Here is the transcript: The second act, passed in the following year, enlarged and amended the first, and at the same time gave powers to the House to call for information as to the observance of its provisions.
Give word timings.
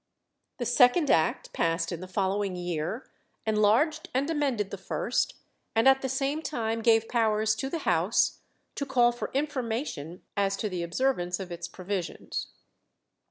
The 0.57 0.65
second 0.65 1.11
act, 1.11 1.53
passed 1.53 1.91
in 1.91 1.99
the 1.99 2.07
following 2.07 2.55
year, 2.55 3.07
enlarged 3.45 4.09
and 4.15 4.27
amended 4.31 4.71
the 4.71 4.77
first, 4.79 5.35
and 5.75 5.87
at 5.87 6.01
the 6.01 6.09
same 6.09 6.41
time 6.41 6.81
gave 6.81 7.07
powers 7.07 7.53
to 7.57 7.69
the 7.69 7.77
House 7.85 8.39
to 8.73 8.87
call 8.87 9.11
for 9.11 9.29
information 9.35 10.23
as 10.35 10.57
to 10.57 10.69
the 10.69 10.81
observance 10.81 11.39
of 11.39 11.51
its 11.51 11.67
provisions. 11.67 12.47